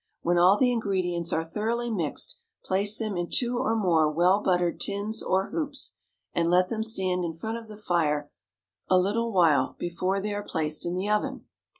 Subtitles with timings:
[0.23, 4.79] When all the ingredients are thoroughly mixed, place them in two or more well buttered
[4.79, 5.93] tins or hoops,
[6.33, 8.31] and let them stand in front of the fire
[8.89, 11.45] a little while before they are placed in the oven.